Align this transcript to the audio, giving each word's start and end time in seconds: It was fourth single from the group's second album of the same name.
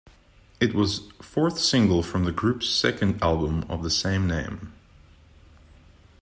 It 0.59 0.73
was 0.73 1.11
fourth 1.21 1.59
single 1.59 2.01
from 2.01 2.25
the 2.25 2.31
group's 2.31 2.67
second 2.67 3.21
album 3.21 3.63
of 3.69 3.83
the 3.83 3.91
same 3.91 4.25
name. 4.25 4.73